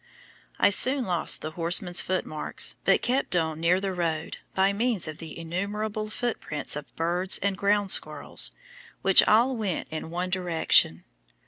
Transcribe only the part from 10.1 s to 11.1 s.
direction.